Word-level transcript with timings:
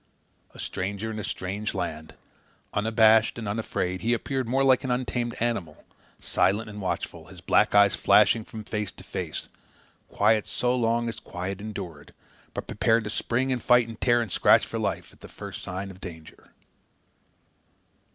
A 0.55 0.57
stranger 0.57 1.11
in 1.11 1.19
a 1.19 1.23
strange 1.23 1.75
land, 1.75 2.15
unabashed 2.73 3.37
and 3.37 3.47
unafraid, 3.47 4.01
he 4.01 4.15
appeared 4.15 4.47
more 4.49 4.63
like 4.63 4.83
an 4.83 4.89
untamed 4.89 5.35
animal, 5.39 5.85
silent 6.19 6.71
and 6.71 6.81
watchful, 6.81 7.27
his 7.27 7.39
black 7.39 7.75
eyes 7.75 7.93
flashing 7.93 8.43
from 8.43 8.63
face 8.63 8.91
to 8.93 9.03
face, 9.03 9.47
quiet 10.09 10.47
so 10.47 10.75
long 10.75 11.07
as 11.07 11.19
quiet 11.19 11.61
endured, 11.61 12.15
but 12.55 12.65
prepared 12.65 13.03
to 13.03 13.11
spring 13.11 13.51
and 13.51 13.61
fight 13.61 13.87
and 13.87 14.01
tear 14.01 14.23
and 14.23 14.31
scratch 14.31 14.65
for 14.65 14.79
life, 14.79 15.13
at 15.13 15.21
the 15.21 15.27
first 15.29 15.61
sign 15.61 15.91
of 15.91 16.01
danger. 16.01 16.51